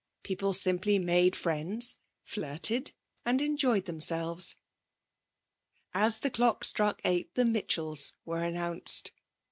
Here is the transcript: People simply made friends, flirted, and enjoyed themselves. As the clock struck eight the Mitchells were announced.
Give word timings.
People 0.23 0.51
simply 0.53 0.97
made 0.97 1.35
friends, 1.35 1.97
flirted, 2.23 2.91
and 3.23 3.39
enjoyed 3.39 3.85
themselves. 3.85 4.55
As 5.93 6.21
the 6.21 6.31
clock 6.31 6.63
struck 6.63 7.01
eight 7.05 7.31
the 7.35 7.45
Mitchells 7.45 8.13
were 8.25 8.43
announced. 8.43 9.11